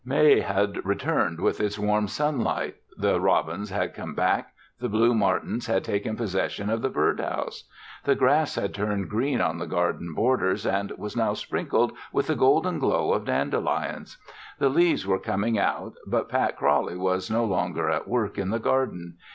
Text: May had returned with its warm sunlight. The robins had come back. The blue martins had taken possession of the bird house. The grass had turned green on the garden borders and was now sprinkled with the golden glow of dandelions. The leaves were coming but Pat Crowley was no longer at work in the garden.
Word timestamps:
May 0.03 0.39
had 0.39 0.83
returned 0.83 1.39
with 1.39 1.61
its 1.61 1.77
warm 1.77 2.07
sunlight. 2.07 2.73
The 2.97 3.19
robins 3.21 3.69
had 3.69 3.93
come 3.93 4.15
back. 4.15 4.55
The 4.79 4.89
blue 4.89 5.13
martins 5.13 5.67
had 5.67 5.83
taken 5.83 6.15
possession 6.15 6.71
of 6.71 6.81
the 6.81 6.89
bird 6.89 7.19
house. 7.19 7.65
The 8.05 8.15
grass 8.15 8.55
had 8.55 8.73
turned 8.73 9.11
green 9.11 9.41
on 9.41 9.59
the 9.59 9.67
garden 9.67 10.15
borders 10.15 10.65
and 10.65 10.89
was 10.97 11.15
now 11.15 11.35
sprinkled 11.35 11.91
with 12.11 12.25
the 12.25 12.35
golden 12.35 12.79
glow 12.79 13.13
of 13.13 13.25
dandelions. 13.25 14.17
The 14.57 14.69
leaves 14.69 15.05
were 15.05 15.19
coming 15.19 15.59
but 16.07 16.29
Pat 16.29 16.57
Crowley 16.57 16.95
was 16.97 17.29
no 17.29 17.45
longer 17.45 17.87
at 17.91 18.07
work 18.07 18.39
in 18.39 18.49
the 18.49 18.57
garden. 18.57 19.17